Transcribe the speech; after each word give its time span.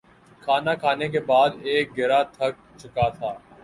کھانا 0.41 0.73
کھانے 0.75 1.07
کے 1.09 1.19
بعد 1.29 1.49
ایک 1.63 1.97
گروہ 1.97 2.23
تھک 2.35 2.53
چکا 2.79 3.07
تھا 3.09 3.31